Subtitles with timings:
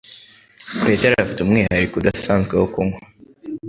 [0.83, 2.99] Petero afite umwihariko udasanzwe wo kunywa